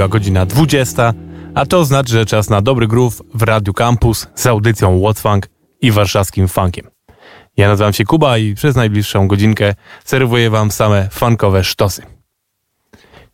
Wybiła 0.00 0.08
godzina 0.08 0.46
20, 0.46 1.14
a 1.54 1.66
to 1.66 1.84
znaczy, 1.84 2.12
że 2.12 2.26
czas 2.26 2.50
na 2.50 2.62
dobry 2.62 2.88
groove 2.88 3.22
w 3.34 3.42
Radiu 3.42 3.72
Campus 3.72 4.26
z 4.34 4.46
audycją 4.46 5.00
What 5.00 5.18
Funk 5.18 5.48
i 5.80 5.90
warszawskim 5.90 6.48
funkiem. 6.48 6.86
Ja 7.56 7.68
nazywam 7.68 7.92
się 7.92 8.04
Kuba 8.04 8.38
i 8.38 8.54
przez 8.54 8.76
najbliższą 8.76 9.28
godzinkę 9.28 9.74
serwuję 10.04 10.50
wam 10.50 10.70
same 10.70 11.08
funkowe 11.12 11.64
sztosy. 11.64 12.02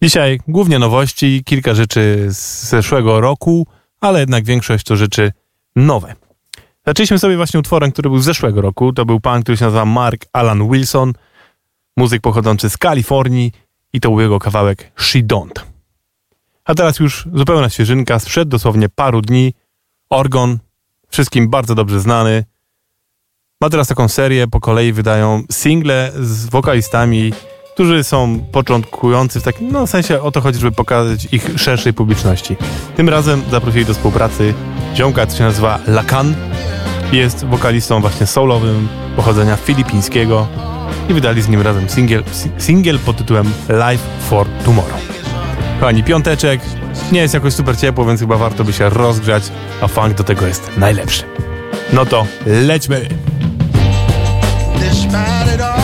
Dzisiaj 0.03 0.41
głównie 0.49 0.78
nowości, 0.78 1.43
kilka 1.44 1.75
rzeczy 1.75 2.27
z 2.28 2.69
zeszłego 2.69 3.21
roku, 3.21 3.66
ale 4.00 4.21
jednak 4.21 4.44
większość 4.44 4.84
to 4.84 4.97
rzeczy 4.97 5.33
nowe. 5.77 6.15
Zaczęliśmy 6.87 7.19
sobie 7.19 7.37
właśnie 7.37 7.60
utworem, 7.60 7.93
który 7.93 8.10
był 8.10 8.19
z 8.19 8.25
zeszłego 8.25 8.60
roku. 8.60 8.93
To 8.93 9.04
był 9.04 9.21
pan, 9.21 9.43
który 9.43 9.56
się 9.56 9.65
nazywa 9.65 9.84
Mark 9.84 10.27
Alan 10.33 10.71
Wilson, 10.71 11.12
muzyk 11.97 12.22
pochodzący 12.22 12.71
z 12.71 12.77
Kalifornii 12.77 13.53
i 13.93 14.00
to 14.00 14.09
był 14.09 14.21
jego 14.21 14.38
kawałek 14.38 14.93
She 14.97 15.19
Don't. 15.19 15.76
A 16.66 16.75
teraz 16.75 16.99
już 16.99 17.28
zupełna 17.34 17.71
świeżynka, 17.71 18.19
sprzed 18.19 18.49
dosłownie 18.49 18.88
paru 18.88 19.22
dni. 19.22 19.54
Orgon, 20.10 20.59
wszystkim 21.09 21.49
bardzo 21.49 21.75
dobrze 21.75 22.00
znany. 22.00 22.44
Ma 23.60 23.71
teraz 23.71 23.88
taką 23.88 24.09
serię, 24.09 24.49
po 24.49 24.60
kolei 24.60 24.93
wydają 24.93 25.43
single 25.53 26.12
z 26.21 26.47
wokalistami, 26.47 27.32
którzy 27.75 28.04
są 28.04 28.41
początkujący 28.53 29.41
w 29.41 29.43
takim, 29.43 29.72
no 29.72 29.87
w 29.87 29.91
sensie 29.91 30.22
o 30.22 30.31
to 30.31 30.41
chodzi, 30.41 30.59
żeby 30.59 30.77
pokazać 30.77 31.28
ich 31.32 31.50
szerszej 31.56 31.93
publiczności. 31.93 32.56
Tym 32.97 33.09
razem 33.09 33.43
zaprosili 33.50 33.84
do 33.84 33.94
współpracy 33.94 34.54
ziomka, 34.94 35.27
co 35.27 35.38
się 35.38 35.44
nazywa 35.44 35.78
Lakan. 35.87 36.34
Jest 37.12 37.44
wokalistą 37.44 38.00
właśnie 38.00 38.27
soulowym, 38.27 38.88
pochodzenia 39.16 39.56
filipińskiego 39.56 40.47
i 41.09 41.15
wydali 41.15 41.43
z 41.43 41.48
nim 41.48 41.62
razem 41.62 41.88
singiel, 41.88 42.25
singiel 42.59 42.98
pod 42.98 43.16
tytułem 43.16 43.47
Life 43.69 44.04
for 44.28 44.47
Tomorrow. 44.65 45.16
Kochani, 45.81 46.05
piąteczek, 46.05 46.61
nie 47.13 47.21
jest 47.21 47.35
jakoś 47.35 47.55
super 47.55 47.79
ciepło, 47.79 48.05
więc 48.05 48.21
chyba 48.21 48.37
warto 48.37 48.65
by 48.65 48.73
się 48.73 48.89
rozgrzać, 48.89 49.43
a 49.81 49.89
funk 49.89 50.15
do 50.15 50.25
tego 50.25 50.47
jest 50.47 50.71
najlepszy. 50.77 51.23
No 51.93 52.07
to 52.07 52.27
lećmy! 52.47 53.09
Despite 54.81 55.76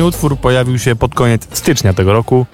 Kolejny 0.00 0.16
utwór 0.16 0.36
pojawił 0.36 0.78
się 0.78 0.96
pod 0.96 1.14
koniec 1.14 1.48
stycznia 1.52 1.92
tego 1.92 2.12
roku 2.12 2.46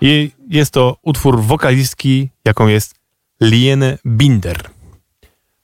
i 0.00 0.30
jest 0.48 0.70
to 0.72 0.96
utwór 1.02 1.42
wokalistki, 1.42 2.30
jaką 2.44 2.66
jest 2.66 2.94
Liene 3.40 3.98
Binder. 4.06 4.70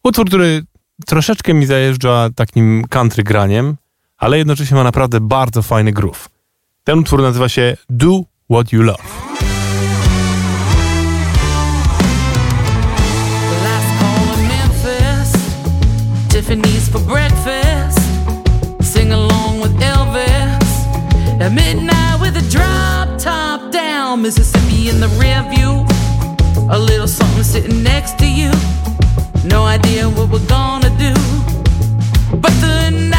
Utwór, 0.04 0.26
który 0.26 0.62
troszeczkę 1.06 1.54
mi 1.54 1.66
zajeżdża 1.66 2.30
takim 2.34 2.84
country 2.90 3.22
graniem, 3.22 3.76
ale 4.18 4.38
jednocześnie 4.38 4.76
ma 4.76 4.84
naprawdę 4.84 5.20
bardzo 5.20 5.62
fajny 5.62 5.92
groove. 5.92 6.28
Ten 6.84 6.98
utwór 6.98 7.22
nazywa 7.22 7.48
się 7.48 7.76
Do 7.90 8.20
What 8.50 8.72
You 8.72 8.82
Love. 8.82 9.02
Tiffany's 16.28 16.88
for. 16.88 17.21
At 21.42 21.52
midnight 21.52 22.20
with 22.20 22.36
a 22.36 22.50
drop 22.50 23.18
top 23.18 23.72
down, 23.72 24.22
Mississippi 24.22 24.88
in 24.88 25.00
the 25.00 25.08
rear 25.20 25.42
view. 25.50 25.84
A 26.70 26.78
little 26.78 27.08
something 27.08 27.42
sitting 27.42 27.82
next 27.82 28.16
to 28.18 28.28
you. 28.28 28.50
No 29.44 29.64
idea 29.64 30.08
what 30.08 30.30
we're 30.30 30.46
gonna 30.46 30.90
do, 30.98 31.14
but 32.38 32.52
the 32.64 33.11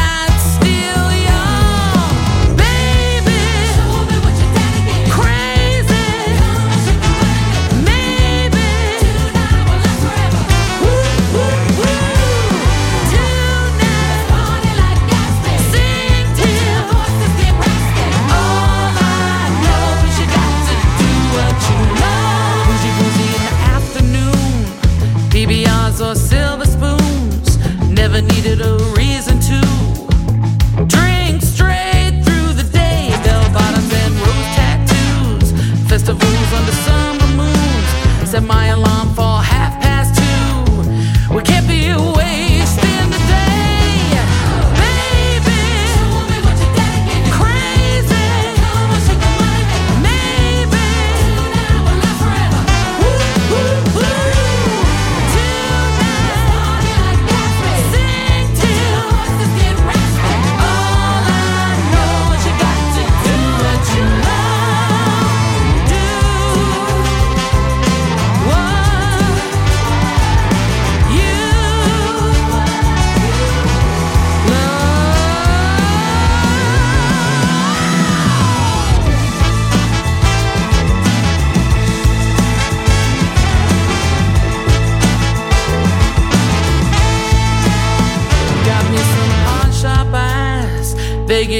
set 38.34 38.42
my 38.42 38.66
alarm 38.66 39.14
for 39.14 39.33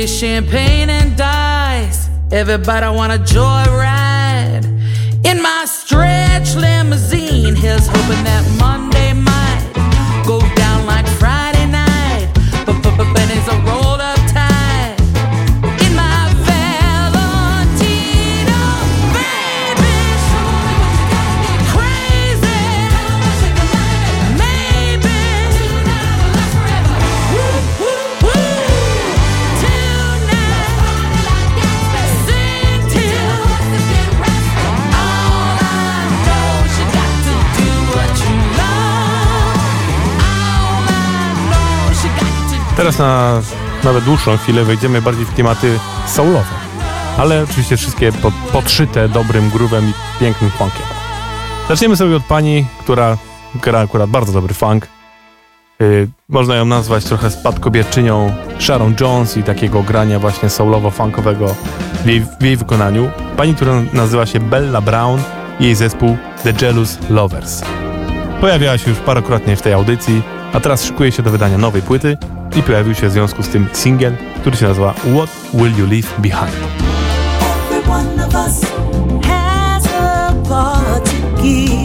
champagne 0.07 0.89
and 0.89 1.17
dice. 1.17 2.09
Everybody 2.33 2.87
wanna 2.97 3.19
joyride 3.19 4.04
Teraz 42.97 43.43
na 43.83 43.89
nawet 43.91 44.05
dłuższą 44.05 44.37
chwilę 44.37 44.65
wejdziemy 44.65 45.03
bardziej 45.03 45.25
w 45.25 45.35
klimaty 45.35 45.79
soulowe. 46.07 46.55
Ale 47.19 47.43
oczywiście 47.43 47.77
wszystkie 47.77 48.13
pod, 48.13 48.35
podszyte 48.53 49.09
dobrym 49.09 49.51
groovem 49.51 49.89
i 49.89 50.21
pięknym 50.21 50.51
funkiem. 50.51 50.83
Zaczniemy 51.69 51.97
sobie 51.97 52.17
od 52.17 52.25
pani, 52.25 52.67
która 52.81 53.17
gra 53.55 53.81
akurat 53.81 54.11
bardzo 54.11 54.33
dobry 54.33 54.55
funk. 54.55 54.89
Yy, 55.81 56.09
można 56.29 56.57
ją 56.57 56.65
nazwać 56.65 57.05
trochę 57.05 57.31
spadkobierczynią 57.31 58.35
Sharon 58.59 58.95
Jones 59.01 59.37
i 59.37 59.43
takiego 59.43 59.83
grania 59.83 60.19
właśnie 60.19 60.49
soulowo-funkowego 60.49 61.55
w 62.05 62.39
w 62.41 62.43
jej 62.45 62.57
wykonaniu. 62.57 63.11
Pani, 63.37 63.55
która 63.55 63.73
nazywa 63.93 64.27
się 64.27 64.41
Bella 64.41 64.81
Brown 64.81 65.23
i 65.61 65.65
jej 65.65 65.75
zespół 65.75 66.17
The 66.43 66.53
Jealous 66.63 66.99
Lovers. 67.11 67.63
Pojawiała 68.41 68.79
się 68.79 68.91
już 68.91 68.99
parokrotnie 68.99 69.57
w 69.57 69.63
tej 69.63 69.73
audycji, 69.73 70.23
a 70.55 70.61
teraz 70.61 70.85
szykuje 70.85 71.13
się 71.13 71.23
do 71.23 71.31
wydania 71.31 71.59
nowej 71.59 71.83
płyty 71.83 72.17
i 72.57 72.63
pojawił 72.63 72.95
się 72.95 73.09
w 73.09 73.13
związku 73.13 73.43
z 73.43 73.49
tym 73.49 73.69
singiel, 73.73 74.17
który 74.41 74.57
się 74.57 74.67
nazywa 74.69 74.93
What 74.93 75.31
Will 75.55 75.79
You 75.79 75.87
Leave 75.87 76.21
Behind? 76.21 76.55
Of 78.27 78.35
us 78.35 78.61
has 79.27 79.87
a 79.87 80.33
part 80.49 81.05
to 81.05 81.43
give. 81.43 81.84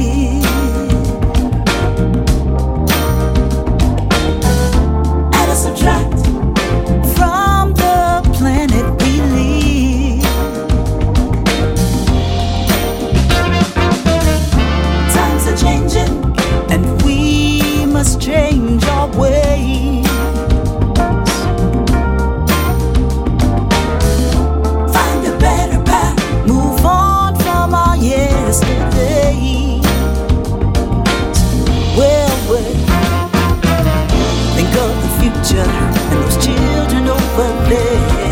and 36.00 36.12
those 36.14 36.38
children 36.46 37.08
over 37.08 37.70
there. 37.70 38.29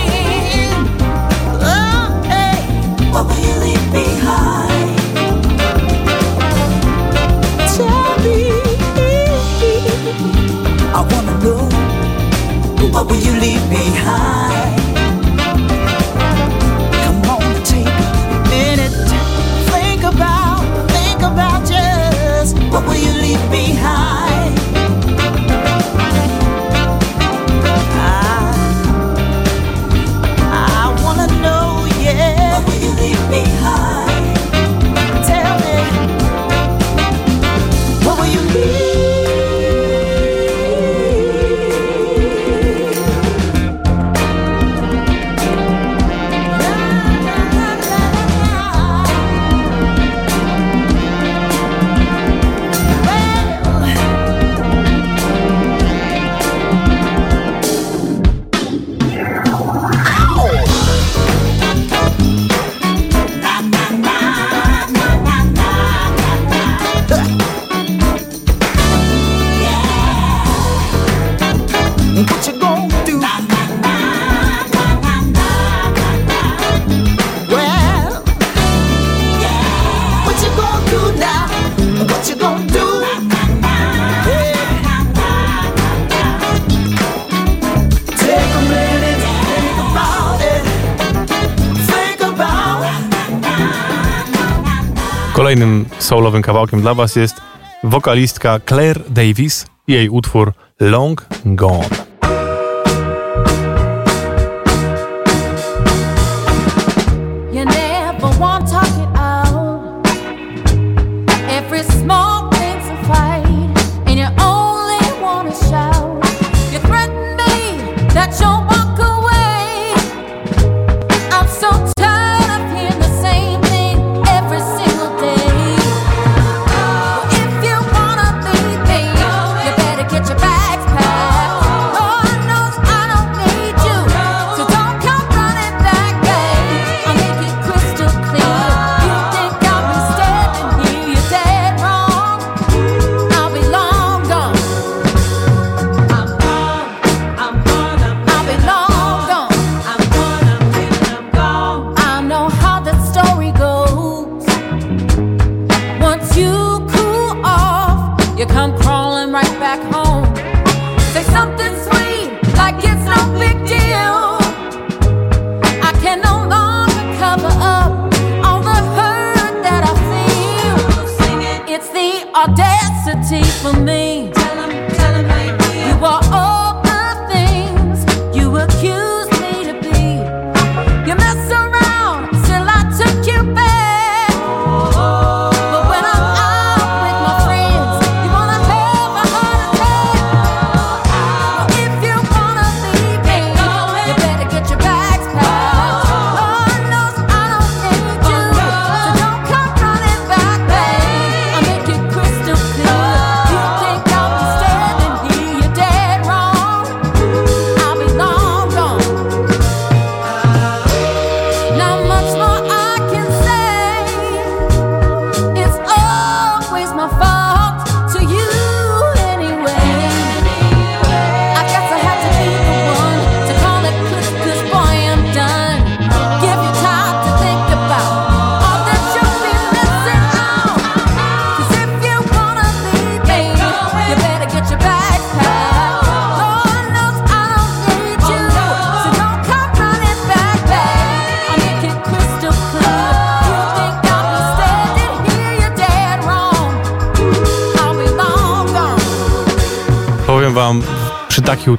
Oh, 1.61 2.05
hey. 2.31 2.57
What 3.11 3.23
will 3.27 3.41
you 3.47 3.55
leave 3.65 3.87
behind? 3.93 4.97
Tell 7.75 8.13
me. 8.25 8.37
I 10.97 11.01
wanna 11.11 11.35
know. 11.43 11.63
What 12.91 13.03
will 13.07 13.21
you 13.27 13.33
leave 13.39 13.65
behind? 13.69 14.81
Come 17.03 17.21
on, 17.35 17.63
take 17.63 17.97
a 18.33 18.39
minute. 18.49 18.95
Think 19.69 20.01
about, 20.11 20.63
think 20.89 21.19
about 21.21 21.59
just 21.67 22.57
what 22.71 22.83
will 22.87 22.95
you 22.95 23.13
leave 23.21 23.45
behind? 23.51 24.04
Kolejnym 95.55 95.85
soulowym 95.99 96.41
kawałkiem 96.41 96.81
dla 96.81 96.93
Was 96.93 97.15
jest 97.15 97.35
wokalistka 97.83 98.59
Claire 98.67 99.03
Davis 99.09 99.65
i 99.87 99.93
jej 99.93 100.09
utwór 100.09 100.53
Long 100.79 101.25
Gone. 101.45 102.04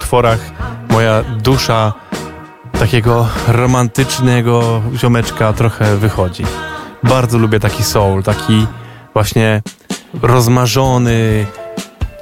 Utworach 0.07 0.41
moja 0.91 1.23
dusza 1.23 1.93
takiego 2.79 3.29
romantycznego 3.49 4.83
ziomeczka 4.97 5.53
trochę 5.53 5.97
wychodzi. 5.97 6.45
Bardzo 7.03 7.39
lubię 7.39 7.61
taki 7.61 7.83
soul, 7.83 8.23
taki 8.23 8.67
właśnie 9.15 9.63
rozmarzony, 10.23 11.47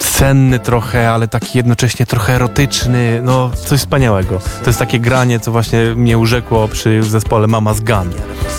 senny 0.01 0.59
trochę, 0.59 1.11
ale 1.11 1.29
taki 1.29 1.59
jednocześnie 1.59 2.07
trochę 2.07 2.35
erotyczny, 2.35 3.21
no 3.23 3.51
coś 3.55 3.81
wspaniałego. 3.81 4.39
To 4.39 4.67
jest 4.67 4.79
takie 4.79 5.01
granie, 5.01 5.41
co 5.41 5.53
właśnie 5.53 5.81
mnie 5.97 6.19
urzekło 6.19 6.69
przy 6.69 7.03
zespole 7.03 7.47
Mama 7.47 7.75
z 7.75 7.81
Gun. 7.81 8.11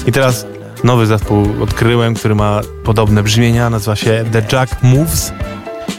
I 0.07 0.11
teraz 0.11 0.45
nowy 0.83 1.05
zespół 1.05 1.47
odkryłem, 1.63 2.13
który 2.13 2.35
ma 2.35 2.61
podobne 2.83 3.23
brzmienia, 3.23 3.69
nazywa 3.69 3.95
się 3.95 4.25
The 4.31 4.41
Jack 4.51 4.83
Moves 4.83 5.33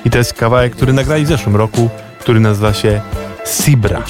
i 0.05 0.11
to 0.11 0.19
jest 0.19 0.35
kawałek, 0.35 0.77
który 0.77 0.93
nagrali 0.93 1.25
w 1.25 1.29
zeszłym 1.29 1.57
roku 1.57 1.91
który 2.27 2.41
nazywa 2.41 2.75
się 2.75 3.01
Sibra. 3.45 4.03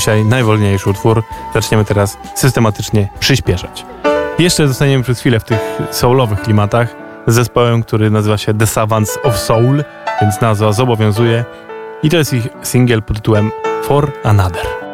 Dzisiaj 0.00 0.24
najwolniejszy 0.24 0.90
utwór. 0.90 1.22
Zaczniemy 1.54 1.84
teraz 1.84 2.18
systematycznie 2.34 3.08
przyspieszać. 3.18 3.86
Jeszcze 4.38 4.68
zostaniemy 4.68 5.02
przez 5.02 5.20
chwilę 5.20 5.40
w 5.40 5.44
tych 5.44 5.60
soulowych 5.90 6.40
klimatach 6.42 6.96
z 7.26 7.34
zespołem, 7.34 7.82
który 7.82 8.10
nazywa 8.10 8.38
się 8.38 8.54
The 8.54 8.66
Savants 8.66 9.18
of 9.22 9.38
Soul, 9.38 9.84
więc 10.20 10.40
nazwa 10.40 10.72
zobowiązuje. 10.72 11.44
I 12.02 12.10
to 12.10 12.16
jest 12.16 12.32
ich 12.32 12.48
singiel 12.62 13.02
pod 13.02 13.16
tytułem 13.16 13.50
For 13.82 14.12
Another. 14.24 14.89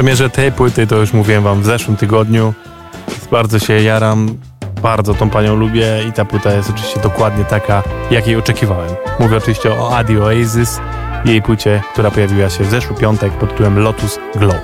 Premierze 0.00 0.30
tej 0.30 0.52
płyty, 0.52 0.86
to 0.86 0.96
już 0.96 1.12
mówiłem 1.12 1.44
wam 1.44 1.62
w 1.62 1.66
zeszłym 1.66 1.96
tygodniu. 1.96 2.54
Bardzo 3.30 3.58
się 3.58 3.82
jaram, 3.82 4.38
bardzo 4.82 5.14
tą 5.14 5.30
panią 5.30 5.56
lubię 5.56 6.04
i 6.08 6.12
ta 6.12 6.24
płyta 6.24 6.52
jest 6.52 6.70
oczywiście 6.70 7.00
dokładnie 7.00 7.44
taka, 7.44 7.82
jakiej 8.10 8.36
oczekiwałem. 8.36 8.90
Mówię 9.18 9.36
oczywiście 9.36 9.72
o 9.72 9.96
Adi 9.96 10.18
Oasis, 10.18 10.80
jej 11.24 11.42
płycie, 11.42 11.82
która 11.92 12.10
pojawiła 12.10 12.50
się 12.50 12.64
w 12.64 12.70
zeszły 12.70 12.96
piątek 12.96 13.32
pod 13.32 13.50
tytułem 13.50 13.78
Lotus 13.78 14.18
Glow. 14.34 14.56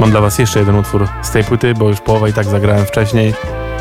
Mam 0.00 0.10
dla 0.10 0.20
was 0.20 0.38
jeszcze 0.38 0.58
jeden 0.58 0.76
utwór 0.76 1.08
z 1.22 1.30
tej 1.30 1.44
płyty, 1.44 1.74
bo 1.74 1.88
już 1.88 2.00
połowę 2.00 2.30
i 2.30 2.32
tak 2.32 2.44
zagrałem 2.44 2.86
wcześniej, 2.86 3.34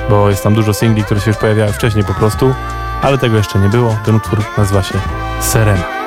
bo 0.10 0.30
jest 0.30 0.44
tam 0.44 0.54
dużo 0.54 0.74
singli, 0.74 1.04
które 1.04 1.22
się 1.22 1.30
już 1.30 1.38
pojawiały 1.38 1.74
wcześniej 1.74 2.04
po 2.04 2.14
prostu, 2.14 2.54
ale 3.02 3.18
tego 3.18 3.38
jeszcze 3.38 3.60
nie 3.60 3.70
było. 3.70 3.98
Ten 4.06 4.16
utwór 4.16 4.40
nazywa 4.58 4.84
się 4.84 4.96
Serena. 5.40 5.99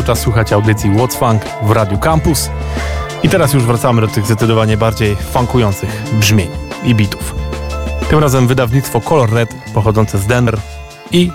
Cały 0.00 0.06
czas 0.06 0.20
słuchać 0.20 0.52
audycji 0.52 0.90
What's 0.90 1.18
Funk 1.18 1.42
w 1.62 1.70
Radiu 1.70 1.98
Campus. 1.98 2.50
I 3.22 3.28
teraz 3.28 3.54
już 3.54 3.64
wracamy 3.64 4.00
do 4.00 4.08
tych 4.08 4.26
zdecydowanie 4.26 4.76
bardziej 4.76 5.16
funkujących 5.16 6.02
brzmień 6.12 6.48
i 6.84 6.94
bitów. 6.94 7.34
Tym 8.10 8.18
razem 8.18 8.46
wydawnictwo 8.46 9.00
Color 9.00 9.32
Red 9.32 9.48
pochodzące 9.74 10.18
z 10.18 10.26
Denver 10.26 10.56
i 11.12 11.30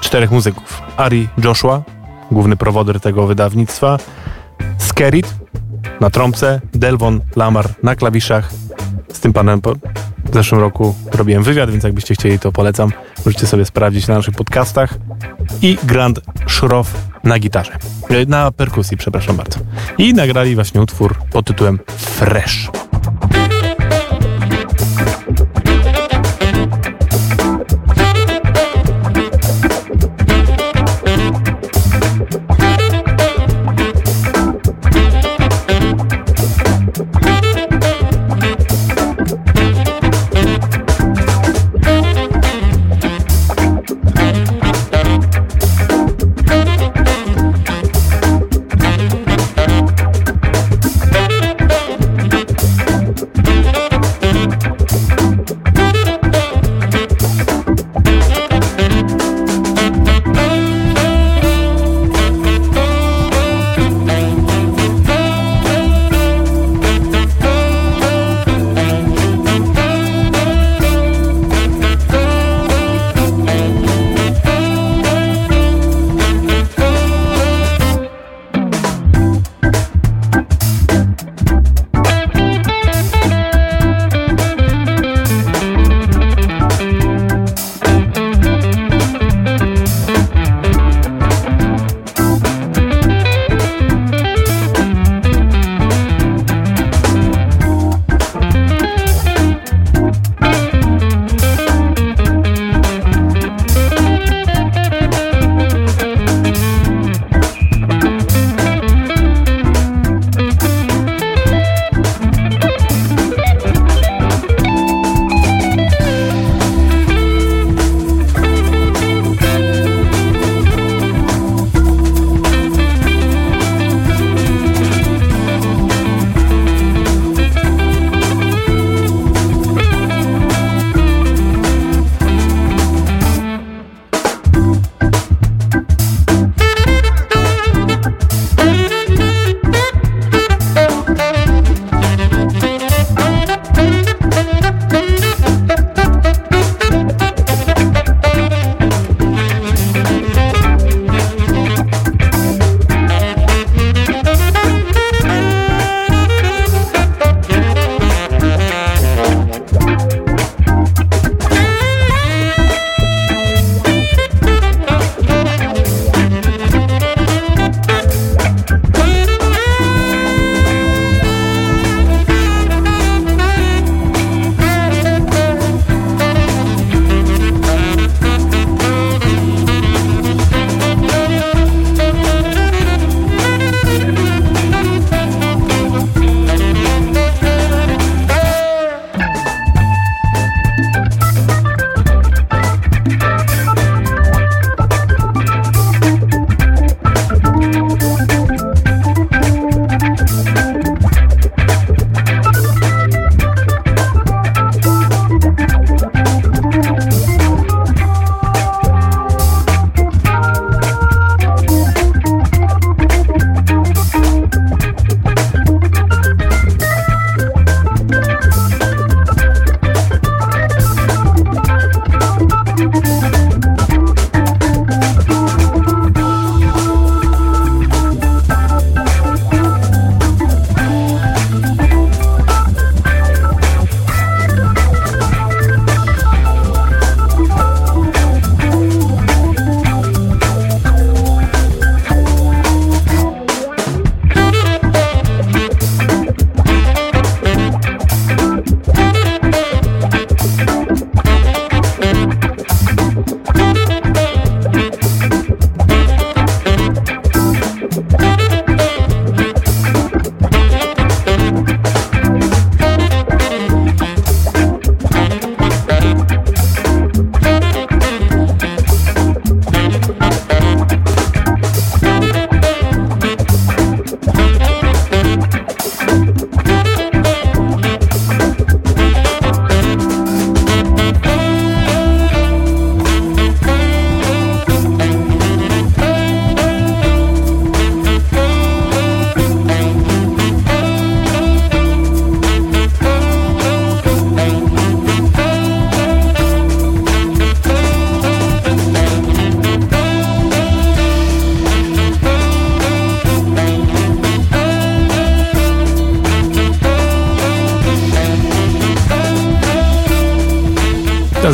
czterech 0.00 0.30
muzyków. 0.30 0.82
Ari 0.96 1.28
Joshua, 1.44 1.82
główny 2.30 2.56
prowoder 2.56 3.00
tego 3.00 3.26
wydawnictwa, 3.26 3.98
Skerit 4.78 5.34
na 6.00 6.10
trąbce, 6.10 6.60
Delvon 6.74 7.20
Lamar 7.36 7.68
na 7.82 7.96
klawiszach. 7.96 8.50
Z 9.12 9.20
tym 9.20 9.32
panem 9.32 9.60
w 10.30 10.34
zeszłym 10.34 10.60
roku 10.60 10.94
robiłem 11.12 11.42
wywiad, 11.42 11.70
więc 11.70 11.84
jakbyście 11.84 12.14
chcieli, 12.14 12.38
to 12.38 12.52
polecam. 12.52 12.92
Możecie 13.26 13.46
sobie 13.46 13.64
sprawdzić 13.64 14.06
na 14.06 14.14
naszych 14.14 14.34
podcastach. 14.34 14.94
I 15.62 15.78
Grand 15.84 16.20
Schroff 16.48 16.94
na 17.26 17.38
gitarze. 17.38 17.72
E, 18.10 18.26
na 18.26 18.50
perkusji, 18.50 18.96
przepraszam 18.96 19.36
bardzo. 19.36 19.60
I 19.98 20.14
nagrali 20.14 20.54
właśnie 20.54 20.80
utwór 20.80 21.16
pod 21.32 21.46
tytułem 21.46 21.78
Fresh. 21.96 22.70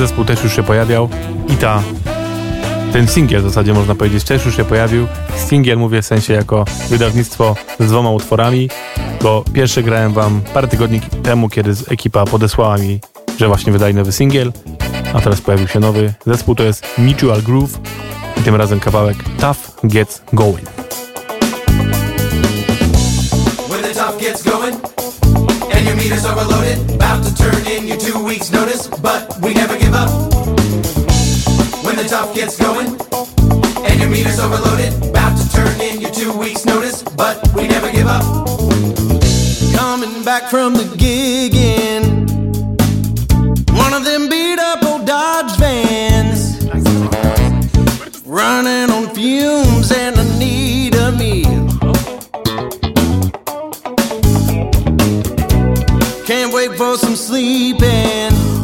Zespół 0.02 0.24
też 0.24 0.44
już 0.44 0.56
się 0.56 0.62
pojawiał 0.62 1.08
i 1.48 1.56
ta 1.56 1.82
ten 2.92 3.08
singiel 3.08 3.40
w 3.40 3.44
zasadzie 3.44 3.74
można 3.74 3.94
powiedzieć 3.94 4.24
też 4.24 4.44
już 4.44 4.56
się 4.56 4.64
pojawił. 4.64 5.06
Singiel 5.36 5.78
mówię 5.78 6.02
w 6.02 6.06
sensie 6.06 6.32
jako 6.32 6.64
wydawnictwo 6.90 7.56
z 7.80 7.86
dwoma 7.86 8.10
utworami, 8.10 8.68
bo 9.22 9.44
pierwszy 9.52 9.82
grałem 9.82 10.12
wam 10.12 10.40
parę 10.54 10.68
tygodni 10.68 11.00
temu, 11.22 11.48
kiedy 11.48 11.72
ekipa 11.88 12.24
podesłała 12.24 12.78
mi, 12.78 13.00
że 13.38 13.48
właśnie 13.48 13.72
wydaje 13.72 13.94
nowy 13.94 14.12
singiel, 14.12 14.52
a 15.14 15.20
teraz 15.20 15.40
pojawił 15.40 15.68
się 15.68 15.80
nowy. 15.80 16.14
Zespół 16.26 16.54
to 16.54 16.62
jest 16.62 16.86
Mutual 16.98 17.42
Groove 17.42 17.78
i 18.40 18.42
tym 18.42 18.54
razem 18.54 18.80
kawałek 18.80 19.16
Tough 19.40 19.80
Gets 19.84 20.22
Going. 20.32 20.81
Meter's 26.12 26.26
overloaded, 26.26 26.94
about 26.94 27.24
to 27.24 27.34
turn 27.34 27.66
in 27.66 27.86
your 27.86 27.96
two 27.96 28.22
weeks 28.22 28.50
notice, 28.50 28.86
but 28.86 29.34
we 29.40 29.54
never 29.54 29.78
give 29.78 29.94
up. 29.94 30.10
When 31.84 31.96
the 31.96 32.04
tough 32.06 32.34
gets 32.34 32.58
going 32.58 32.88
and 33.86 34.00
your 34.00 34.10
meter's 34.10 34.38
overloaded, 34.38 34.92
about 35.08 35.38
to 35.38 35.48
turn 35.50 35.80
in 35.80 36.02
your 36.02 36.10
two 36.10 36.36
weeks 36.38 36.66
notice, 36.66 37.02
but 37.02 37.36
we 37.54 37.66
never 37.66 37.90
give 37.90 38.06
up. 38.06 38.22
Coming 39.74 40.22
back 40.22 40.50
from 40.50 40.74
the 40.74 40.84
gig 40.98 41.54
in 41.54 42.26
one 43.74 43.94
of 43.94 44.04
them 44.04 44.28
beat 44.28 44.58
up 44.58 44.84
old 44.84 45.06
Dodge 45.06 45.56
vans, 45.56 46.62
running 48.26 48.90
on 48.90 49.14
fumes 49.14 49.90
and 49.90 50.16
I 50.16 50.38
need 50.38 50.94
a 50.94 51.12
meal. 51.12 51.61
Wait 56.68 56.78
for 56.78 56.96
some 56.96 57.16
sleeping. 57.16 58.61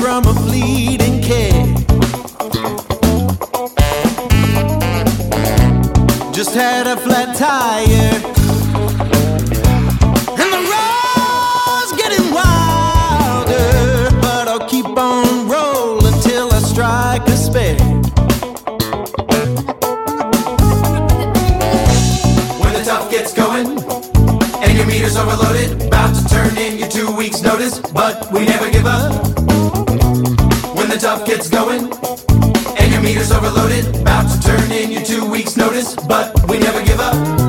From 0.00 0.24
a 0.26 0.34
fleeting 0.34 1.20
care. 1.20 1.66
Just 6.32 6.54
had 6.54 6.86
a 6.86 6.96
flat 6.96 7.36
tire. 7.36 8.14
And 10.40 10.50
the 10.56 10.62
road's 10.72 11.92
getting 12.00 12.32
wilder. 12.32 14.08
But 14.22 14.48
I'll 14.48 14.66
keep 14.66 14.86
on 14.86 15.48
rolling 15.48 16.18
till 16.22 16.50
I 16.50 16.60
strike 16.60 17.28
a 17.28 17.36
spare. 17.36 17.76
When 22.62 22.72
the 22.72 22.82
tough 22.86 23.10
gets 23.10 23.34
going 23.34 23.66
and 24.62 24.76
your 24.78 24.86
meter's 24.86 25.16
overloaded, 25.16 25.82
about 25.88 26.14
to 26.14 26.24
turn 26.34 26.56
in 26.56 26.78
your 26.78 26.88
two 26.88 27.14
weeks 27.14 27.42
notice, 27.42 27.80
but 27.92 28.32
we 28.32 28.46
never 28.46 28.70
give 28.70 28.86
up. 28.86 29.09
Tough 31.20 31.28
gets 31.28 31.50
going 31.50 31.92
and 32.78 32.92
your 32.92 33.02
meter's 33.02 33.30
overloaded, 33.30 33.94
about 33.96 34.30
to 34.30 34.40
turn 34.40 34.72
in 34.72 34.90
your 34.90 35.02
two 35.02 35.30
weeks 35.30 35.54
notice, 35.54 35.94
but 35.94 36.48
we 36.48 36.58
never 36.58 36.82
give 36.82 36.98
up. 36.98 37.39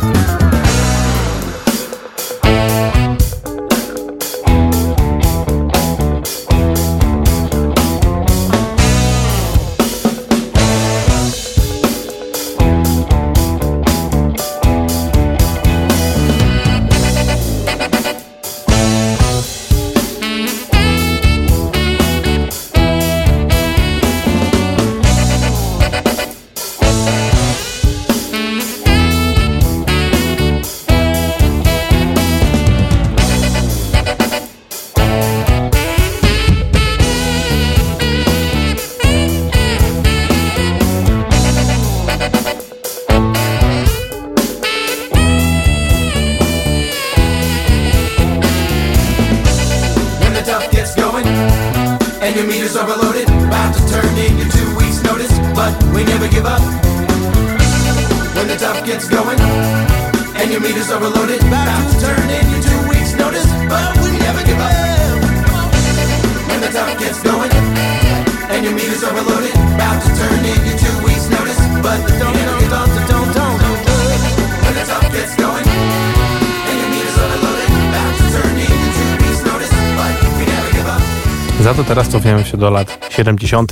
Za 81.64 81.74
to 81.74 81.84
teraz 81.84 82.10
cofniemy 82.10 82.46
się 82.46 82.58
do 82.58 82.70
lat 82.70 83.08
70. 83.10 83.72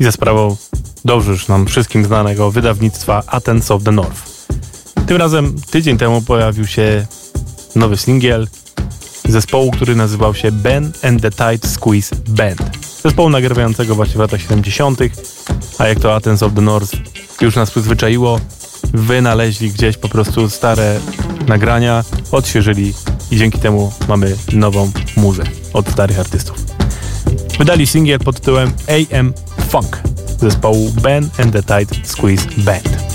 i 0.00 0.04
za 0.04 0.12
sprawą 0.12 0.56
dobrze 1.04 1.32
już 1.32 1.48
nam 1.48 1.66
wszystkim 1.66 2.04
znanego 2.04 2.50
wydawnictwa 2.50 3.22
Athens 3.26 3.70
of 3.70 3.82
the 3.82 3.92
North. 3.92 4.22
Tym 5.06 5.16
razem 5.16 5.56
tydzień 5.70 5.98
temu 5.98 6.22
pojawił 6.22 6.66
się 6.66 7.06
nowy 7.76 7.96
singiel 7.96 8.48
zespołu, 9.28 9.70
który 9.70 9.96
nazywał 9.96 10.34
się 10.34 10.52
Ben 10.52 10.92
and 11.02 11.22
the 11.22 11.30
Tight 11.30 11.70
Squeeze 11.70 12.16
Band. 12.28 12.62
Zespołu 13.02 13.28
nagrywającego 13.28 13.94
właśnie 13.94 14.14
w 14.14 14.20
latach 14.20 14.40
70., 14.40 14.98
a 15.78 15.86
jak 15.86 16.00
to 16.00 16.14
Athens 16.14 16.42
of 16.42 16.54
the 16.54 16.60
North 16.60 16.92
już 17.40 17.56
nas 17.56 17.70
przyzwyczaiło, 17.70 18.40
wynaleźli 18.94 19.70
gdzieś 19.70 19.96
po 19.96 20.08
prostu 20.08 20.50
stare 20.50 21.00
nagrania, 21.46 22.04
odświeżyli 22.32 22.94
i 23.30 23.36
dzięki 23.36 23.58
temu 23.58 23.92
mamy 24.08 24.36
nową 24.52 24.90
muzę 25.16 25.42
od 25.72 25.88
starych 25.88 26.20
artystów. 26.20 26.81
Wydali 27.62 27.86
singiel 27.86 28.18
pod 28.18 28.40
tytułem 28.40 28.72
AM 28.88 29.32
Funk 29.68 30.00
zespołu 30.40 30.90
Ben 31.02 31.30
and 31.38 31.52
the 31.52 31.62
Tight 31.62 32.08
Squeeze 32.08 32.46
Band. 32.58 33.11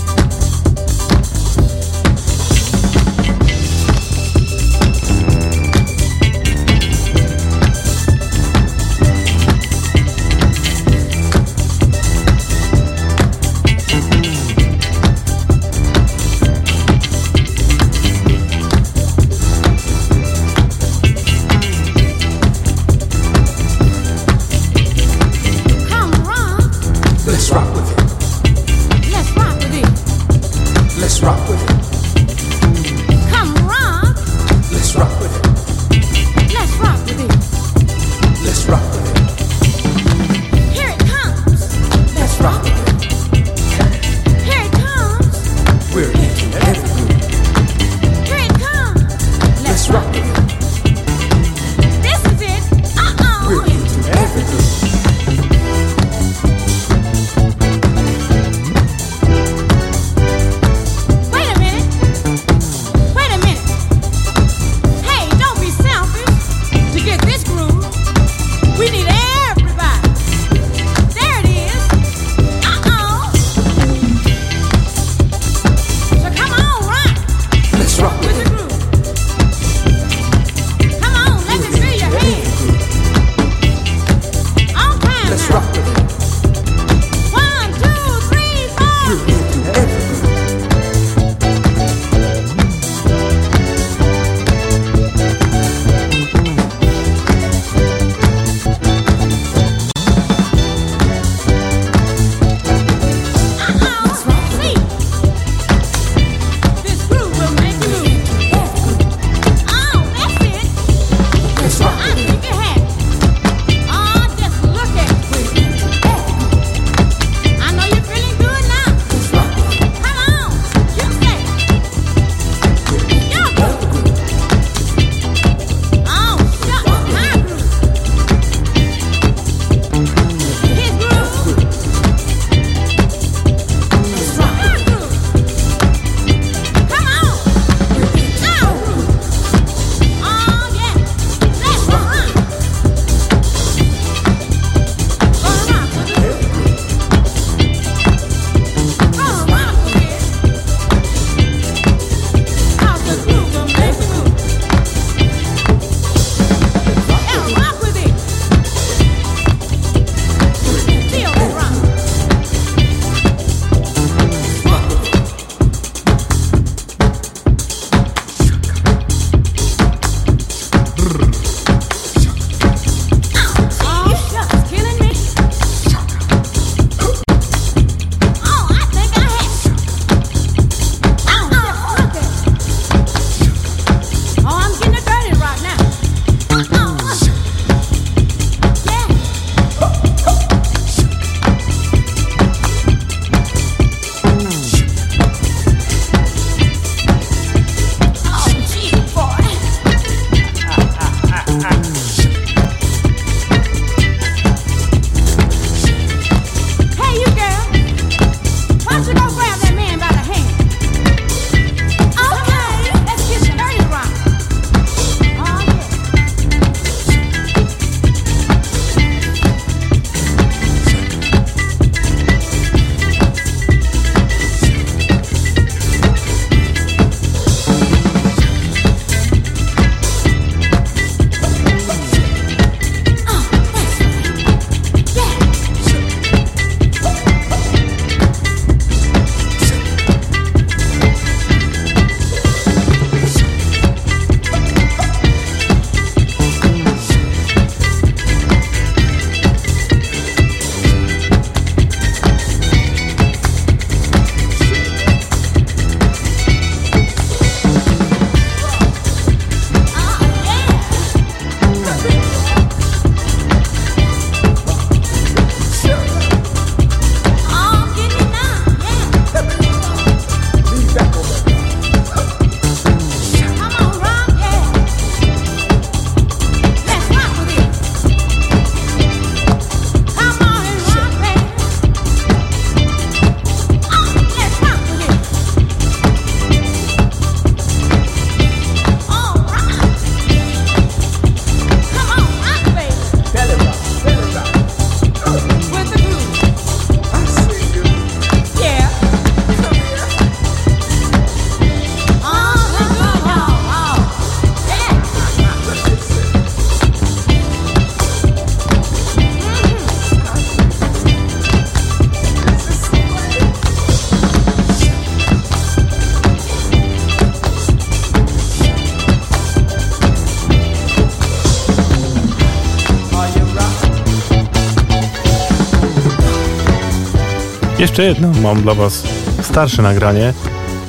Jeszcze 327.78 328.04
jedno 328.04 328.28
mam 328.42 328.62
dla 328.62 328.74
Was 328.74 329.02
starsze 329.42 329.82
nagranie 329.82 330.34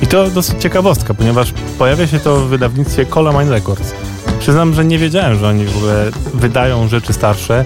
i 0.01 0.07
to 0.07 0.29
dosyć 0.29 0.61
ciekawostka, 0.61 1.13
ponieważ 1.13 1.53
pojawia 1.77 2.07
się 2.07 2.19
to 2.19 2.39
w 2.39 2.47
wydawnictwie 2.47 3.05
Colamine 3.05 3.51
Records. 3.51 3.93
Przyznam, 4.39 4.73
że 4.73 4.85
nie 4.85 4.97
wiedziałem, 4.97 5.39
że 5.39 5.47
oni 5.47 5.65
w 5.65 5.77
ogóle 5.77 6.11
wydają 6.33 6.87
rzeczy 6.87 7.13
starsze, 7.13 7.65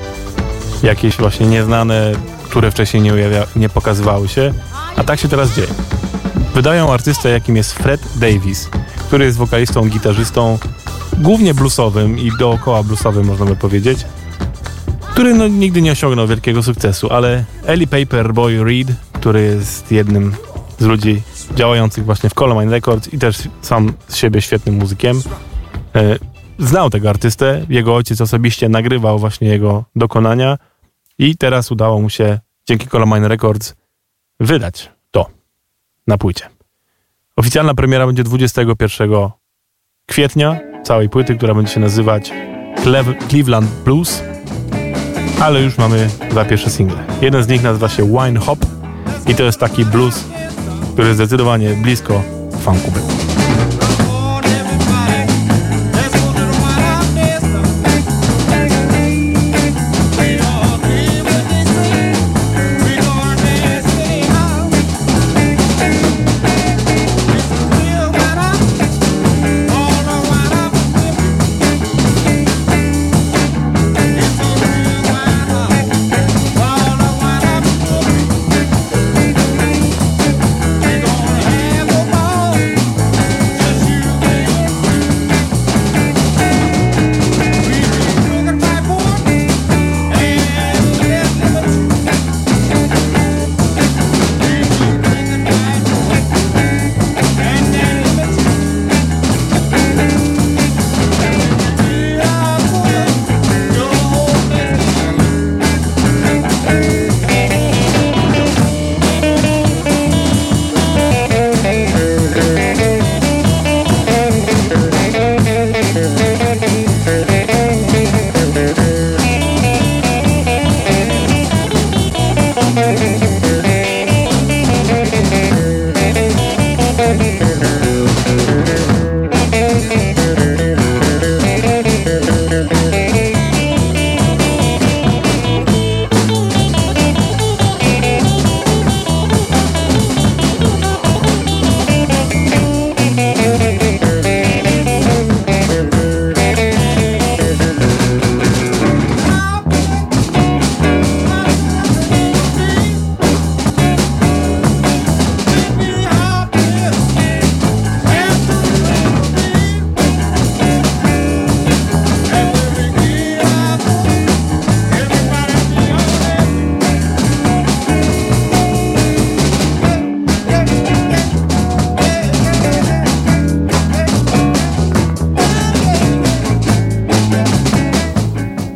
jakieś 0.84 1.18
właśnie 1.18 1.46
nieznane, 1.48 2.12
które 2.50 2.72
wcześniej 2.72 3.04
nie, 3.04 3.14
ujawia, 3.14 3.46
nie 3.56 3.70
pokazywały 3.70 4.28
się, 4.28 4.54
a 4.96 5.04
tak 5.04 5.20
się 5.20 5.28
teraz 5.28 5.56
dzieje. 5.56 5.68
Wydają 6.54 6.94
artystę, 6.94 7.30
jakim 7.30 7.56
jest 7.56 7.74
Fred 7.74 8.02
Davis, 8.16 8.70
który 9.08 9.26
jest 9.26 9.38
wokalistą, 9.38 9.90
gitarzystą, 9.90 10.60
głównie 11.18 11.54
bluesowym 11.54 12.20
i 12.20 12.32
dookoła 12.40 12.84
bluesowym 12.84 13.26
można 13.26 13.46
by 13.46 13.56
powiedzieć, 13.56 14.06
który 15.12 15.34
no, 15.34 15.48
nigdy 15.48 15.82
nie 15.82 15.92
osiągnął 15.92 16.28
wielkiego 16.28 16.64
sukcesu, 16.64 17.14
ale 17.14 17.44
Ellie 17.66 17.88
Paperboy 17.88 18.64
Reed, 18.64 18.88
który 19.24 19.42
jest 19.42 19.92
jednym 19.92 20.36
z 20.80 20.86
ludzi 20.86 21.22
działających 21.56 22.06
właśnie 22.06 22.30
w 22.30 22.34
Colemine 22.34 22.72
Records 22.72 23.14
i 23.14 23.20
też 23.20 23.38
sam 23.62 23.94
z 24.08 24.16
siebie 24.16 24.42
świetnym 24.42 24.76
muzykiem, 24.76 25.22
e, 25.96 26.16
znał 26.60 26.90
tego 26.90 27.10
artystę. 27.10 27.66
Jego 27.70 27.96
ojciec 27.96 28.22
osobiście 28.22 28.70
nagrywał 28.70 29.20
właśnie 29.20 29.48
jego 29.48 29.84
dokonania 29.96 30.58
i 31.18 31.38
teraz 31.38 31.72
udało 31.72 32.02
mu 32.02 32.10
się 32.10 32.40
dzięki 32.68 32.88
Colemine 32.88 33.28
Records 33.28 33.76
wydać 34.40 34.92
to 35.12 35.26
na 36.08 36.18
płycie. 36.18 36.50
Oficjalna 37.36 37.74
premiera 37.74 38.06
będzie 38.08 38.24
21 38.24 39.30
kwietnia 40.06 40.60
całej 40.84 41.10
płyty, 41.10 41.36
która 41.36 41.54
będzie 41.54 41.74
się 41.74 41.80
nazywać 41.80 42.32
Cleveland 43.30 43.70
Blues 43.86 44.24
ale 45.42 45.62
już 45.62 45.78
mamy 45.78 46.10
dwa 46.30 46.46
pierwsze 46.46 46.70
single. 46.70 46.98
Jeden 47.22 47.44
z 47.44 47.48
nich 47.48 47.64
nazywa 47.64 47.90
się 47.90 48.04
Wine 48.04 48.40
Hop 48.40 48.73
i 49.28 49.36
to 49.36 49.44
jest 49.44 49.60
taki 49.60 49.86
blues, 49.86 50.24
który 50.94 51.16
zdecydowanie 51.16 51.70
blisko 51.70 52.22
funku 52.64 52.92
był. 52.92 53.33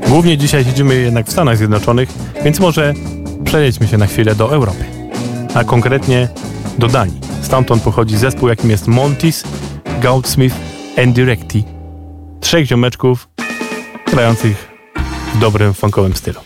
Głównie 0.08 0.38
dzisiaj 0.38 0.66
siedzimy 0.66 0.95
jednak 0.95 1.28
w 1.28 1.32
Stanach 1.32 1.58
Zjednoczonych, 1.58 2.10
więc 2.43 2.60
może 2.60 2.93
przejdźmy 3.43 3.88
się 3.88 3.97
na 3.97 4.08
chwilę 4.08 4.36
do 4.36 4.53
Europy, 4.53 4.86
a 5.53 5.64
konkretnie 5.64 6.30
do 6.78 6.88
Danii. 6.88 7.20
Stamtąd 7.41 7.84
pochodzi 7.84 8.18
zespół, 8.18 8.49
jakim 8.49 8.70
jest 8.70 8.88
Montis, 8.88 9.43
Goudsmith 10.01 10.55
and 10.97 11.16
Directi. 11.16 11.64
Trzech 12.39 12.66
ziomeczków 12.66 13.28
grających 14.12 14.68
w 15.36 15.39
dobrym 15.39 15.74
funkowym 15.74 16.16
stylu. 16.16 16.39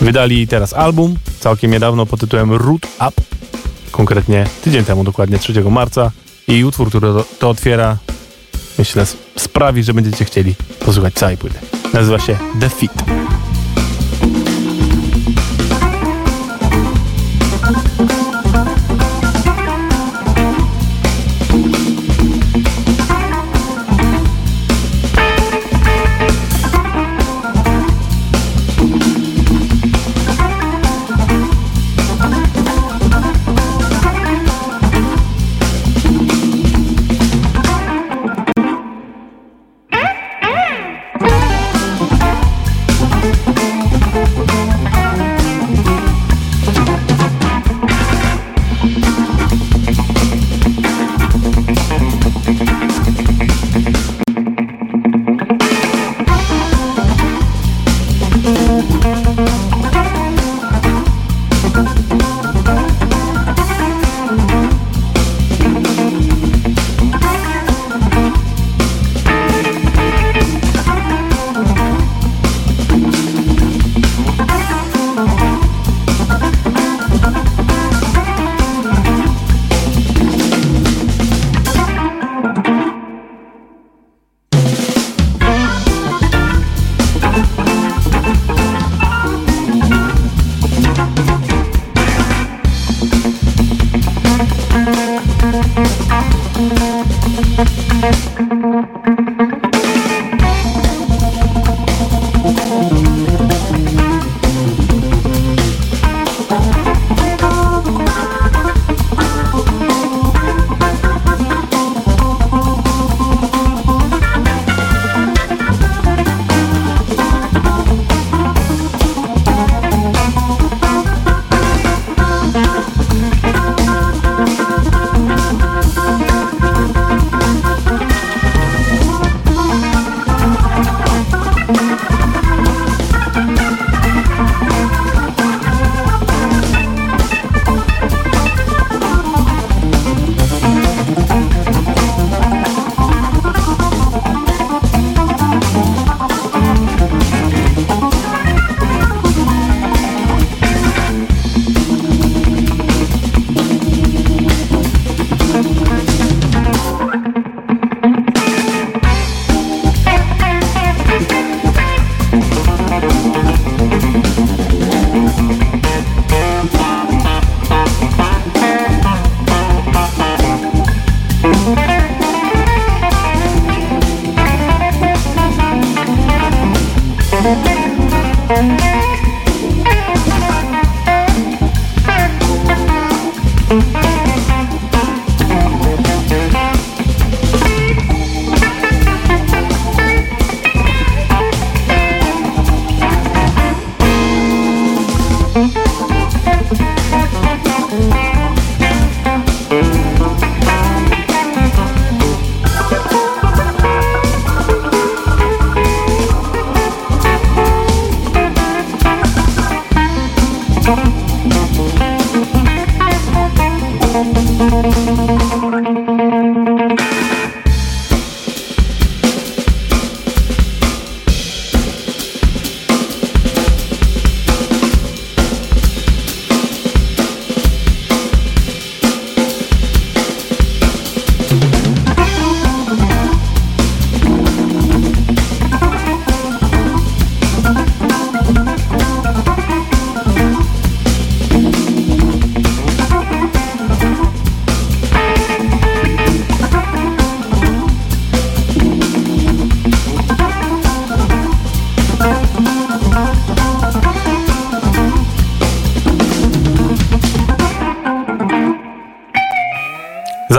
Wydali 0.00 0.48
teraz 0.48 0.72
album, 0.72 1.16
całkiem 1.40 1.70
niedawno 1.70 2.06
pod 2.06 2.20
tytułem 2.20 2.52
Root 2.52 2.86
Up, 3.08 3.22
konkretnie 3.90 4.46
tydzień 4.64 4.84
temu, 4.84 5.04
dokładnie 5.04 5.38
3 5.38 5.64
marca. 5.70 6.10
I 6.48 6.64
utwór, 6.64 6.88
który 6.88 7.08
to 7.38 7.50
otwiera, 7.50 7.96
myślę, 8.78 9.06
sprawi, 9.36 9.82
że 9.82 9.94
będziecie 9.94 10.24
chcieli 10.24 10.54
posłuchać 10.84 11.14
całej 11.14 11.36
płyty. 11.36 11.81
Nazywa 11.92 12.18
się 12.18 12.36
The 12.60 12.70
Fit. 12.70 13.21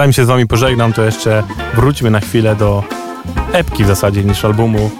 Zanim 0.03 0.13
się 0.13 0.25
z 0.25 0.27
wami 0.27 0.47
pożegnam, 0.47 0.93
to 0.93 1.03
jeszcze 1.03 1.43
wróćmy 1.73 2.11
na 2.11 2.19
chwilę 2.19 2.55
do 2.55 2.83
epki 3.53 3.83
w 3.83 3.87
zasadzie 3.87 4.23
niż 4.23 4.45
albumu. 4.45 4.91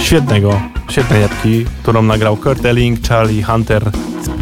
Świetnego, 0.00 0.60
świetnej 0.90 1.22
epki, 1.22 1.64
którą 1.82 2.02
nagrał 2.02 2.36
Kurt 2.36 2.64
Elling, 2.64 3.08
Charlie 3.08 3.42
Hunter 3.42 3.90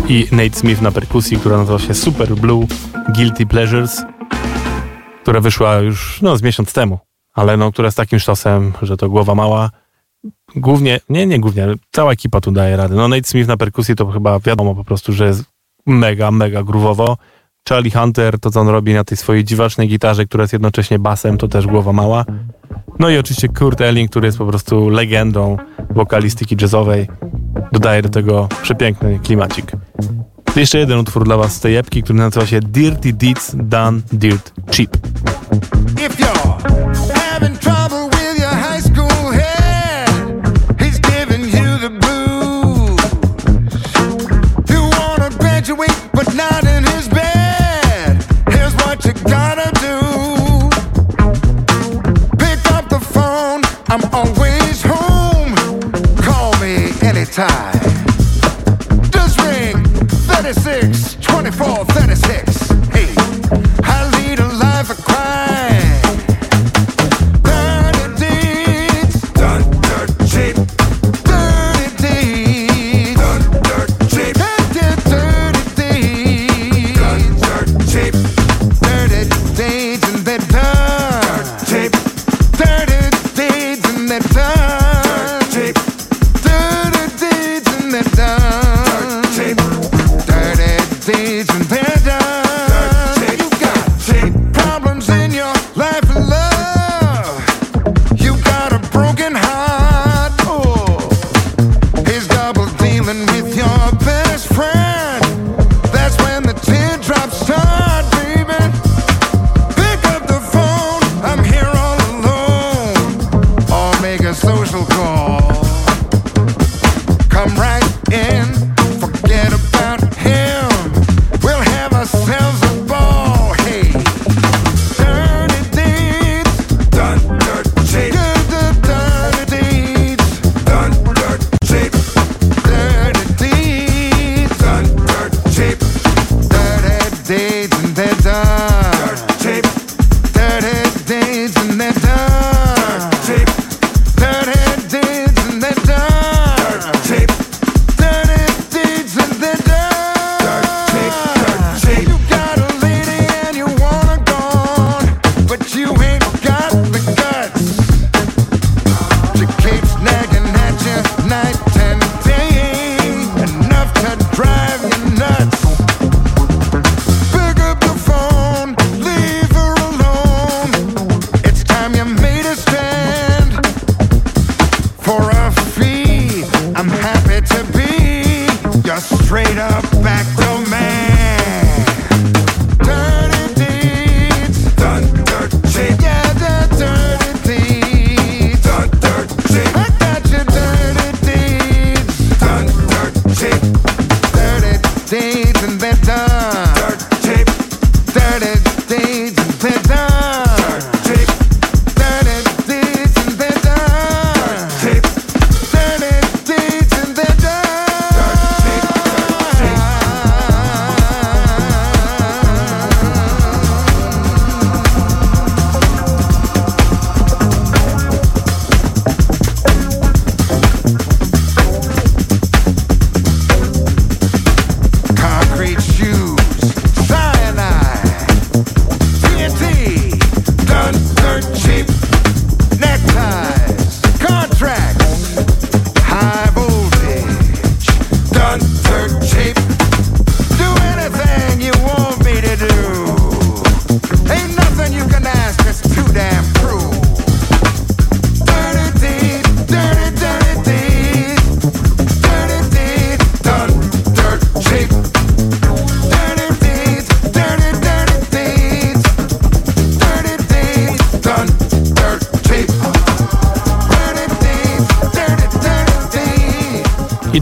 i 0.08 0.26
Nate 0.32 0.58
Smith 0.58 0.82
na 0.82 0.92
perkusji, 0.92 1.36
która 1.36 1.56
nazywa 1.56 1.78
się 1.78 1.94
Super 1.94 2.34
Blue 2.34 2.66
Guilty 3.08 3.46
Pleasures, 3.46 4.02
która 5.22 5.40
wyszła 5.40 5.76
już 5.76 6.22
no, 6.22 6.36
z 6.36 6.42
miesiąc 6.42 6.72
temu, 6.72 6.98
ale 7.34 7.56
no, 7.56 7.72
która 7.72 7.90
z 7.90 7.94
takim 7.94 8.18
sztosem, 8.18 8.72
że 8.82 8.96
to 8.96 9.08
głowa 9.08 9.34
mała. 9.34 9.70
Głównie, 10.56 11.00
nie, 11.08 11.26
nie 11.26 11.40
głównie, 11.40 11.66
cała 11.92 12.12
ekipa 12.12 12.40
tu 12.40 12.50
daje 12.50 12.76
radę. 12.76 12.94
No 12.94 13.08
Nate 13.08 13.24
Smith 13.24 13.48
na 13.48 13.56
perkusji 13.56 13.96
to 13.96 14.06
chyba 14.06 14.38
wiadomo 14.38 14.74
po 14.74 14.84
prostu, 14.84 15.12
że 15.12 15.26
jest 15.26 15.44
mega, 15.86 16.30
mega 16.30 16.62
groowowo. 16.62 17.16
Charlie 17.68 17.90
Hunter, 17.90 18.38
to 18.38 18.50
co 18.50 18.60
on 18.60 18.68
robi 18.68 18.94
na 18.94 19.04
tej 19.04 19.16
swojej 19.16 19.44
dziwacznej 19.44 19.88
gitarze, 19.88 20.24
która 20.26 20.42
jest 20.42 20.52
jednocześnie 20.52 20.98
basem, 20.98 21.38
to 21.38 21.48
też 21.48 21.66
głowa 21.66 21.92
mała. 21.92 22.24
No 22.98 23.10
i 23.10 23.18
oczywiście 23.18 23.48
Kurt 23.48 23.80
Elling, 23.80 24.10
który 24.10 24.26
jest 24.26 24.38
po 24.38 24.46
prostu 24.46 24.88
legendą 24.88 25.56
wokalistyki 25.90 26.56
jazzowej, 26.60 27.08
dodaje 27.72 28.02
do 28.02 28.08
tego 28.08 28.48
przepiękny 28.62 29.18
klimacik. 29.18 29.72
Jeszcze 30.56 30.78
jeden 30.78 30.98
utwór 30.98 31.24
dla 31.24 31.36
was 31.36 31.54
z 31.54 31.60
tej 31.60 31.76
epki, 31.76 32.02
który 32.02 32.18
nazywa 32.18 32.46
się 32.46 32.60
Dirty 32.60 33.12
Deeds 33.12 33.52
Done 33.54 34.00
Dirt 34.12 34.52
Cheap. 34.70 34.96
If 36.06 36.22
you're 36.22 36.56
having 37.14 37.58
trouble 37.58 38.01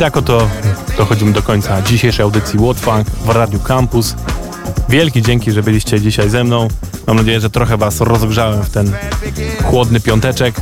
tak 0.01 0.17
oto 0.17 0.49
dochodzimy 0.99 1.33
do 1.33 1.43
końca 1.43 1.83
dzisiejszej 1.83 2.23
audycji 2.23 2.59
Funk 2.59 3.11
w 3.11 3.29
Radiu 3.29 3.61
Campus. 3.61 4.15
Wielkie 4.89 5.23
dzięki, 5.23 5.53
że 5.53 5.63
byliście 5.63 6.01
dzisiaj 6.01 6.31
ze 6.31 6.45
mną. 6.45 6.69
Mam 7.07 7.17
nadzieję, 7.17 7.41
że 7.41 7.51
trochę 7.51 7.77
Was 7.77 8.01
rozgrzałem 8.01 8.63
w 8.63 8.71
ten 8.71 8.93
chłodny 9.65 10.01
piąteczek. 10.01 10.55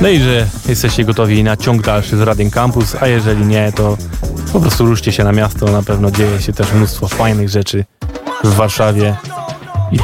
No 0.00 0.08
i 0.08 0.18
że 0.20 0.46
jesteście 0.68 1.04
gotowi 1.04 1.42
na 1.42 1.56
ciąg 1.56 1.82
dalszy 1.82 2.16
z 2.16 2.20
Radiem 2.20 2.50
Campus, 2.50 2.96
a 3.00 3.06
jeżeli 3.06 3.46
nie, 3.46 3.72
to 3.72 3.96
po 4.52 4.60
prostu 4.60 4.86
ruszcie 4.86 5.12
się 5.12 5.24
na 5.24 5.32
miasto. 5.32 5.66
Na 5.66 5.82
pewno 5.82 6.10
dzieje 6.10 6.42
się 6.42 6.52
też 6.52 6.72
mnóstwo 6.72 7.08
fajnych 7.08 7.48
rzeczy 7.48 7.84
w 8.44 8.54
Warszawie 8.54 9.16
i 9.92 9.98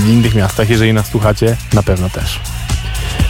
w 0.00 0.08
innych 0.08 0.34
miastach. 0.34 0.70
Jeżeli 0.70 0.92
nas 0.92 1.06
słuchacie, 1.06 1.56
na 1.72 1.82
pewno 1.82 2.10
też. 2.10 2.40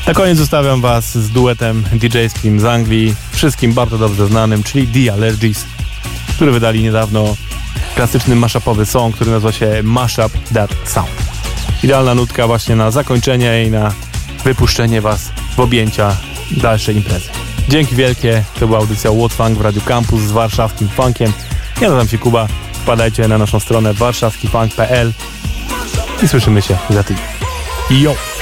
Na 0.07 0.15
koniec 0.15 0.39
zostawiam 0.39 0.81
Was 0.81 1.19
z 1.19 1.31
duetem 1.31 1.85
DJ-skim 1.93 2.61
z 2.61 2.65
Anglii, 2.65 3.15
wszystkim 3.31 3.73
bardzo 3.73 3.99
dobrze 3.99 4.27
znanym, 4.27 4.63
czyli 4.63 4.87
The 4.87 5.13
Allergies, 5.13 5.65
który 6.35 6.53
wydali 6.53 6.83
niedawno 6.83 7.37
klasyczny 7.95 8.37
mashupowy 8.37 8.87
song, 8.87 9.15
który 9.15 9.31
nazywa 9.31 9.53
się 9.53 9.83
Mashup 9.83 10.33
That 10.55 10.71
Sound. 10.85 11.11
Idealna 11.83 12.15
nutka 12.15 12.47
właśnie 12.47 12.77
na 12.77 12.91
zakończenie 12.91 13.65
i 13.65 13.71
na 13.71 13.93
wypuszczenie 14.45 15.01
Was 15.01 15.33
w 15.57 15.61
objęcia 15.61 16.17
dalszej 16.51 16.97
imprezy. 16.97 17.29
Dzięki 17.69 17.97
wielkie, 17.97 18.45
to 18.61 18.67
była 18.67 18.79
audycja 18.79 19.11
What 19.11 19.33
Funk 19.33 19.59
w 19.59 19.61
Radio 19.61 19.83
Campus 19.83 20.21
z 20.21 20.33
warszawskim 20.33 20.89
funkiem. 20.89 21.33
Ja 21.81 21.89
nazywam 21.89 22.09
się 22.09 22.19
Kuba, 22.19 22.49
wpadajcie 22.73 23.29
na 23.29 23.39
naszą 23.39 23.61
stronę 23.61 23.95
warszawskifunk.pl 23.95 25.13
i 26.23 26.29
słyszymy 26.29 26.63
się 26.63 26.77
za 26.91 27.05
tydzień. 27.05 27.25
Yo! 27.91 28.34